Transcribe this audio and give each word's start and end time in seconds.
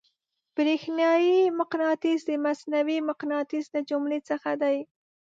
برېښنايي 0.55 1.37
مقناطیس 1.59 2.19
د 2.25 2.31
مصنوعي 2.45 2.97
مقناطیس 3.09 3.65
له 3.75 3.81
جملې 3.89 4.19
څخه 4.29 4.51
دی. 4.61 4.77